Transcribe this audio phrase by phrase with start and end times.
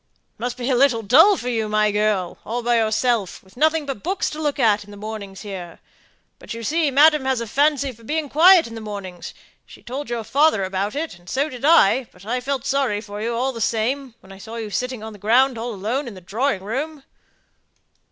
[0.33, 3.85] "It must be a little dull for you, my girl, all by yourself, with nothing
[3.85, 5.79] but books to look at, in the mornings here;
[6.39, 9.31] but you see, madam has a fancy for being quiet in the mornings:
[9.63, 13.21] she told your father about it, and so did I, but I felt sorry for
[13.21, 16.15] you all the same, when I saw you sitting on the ground all alone in
[16.15, 17.03] the drawing room."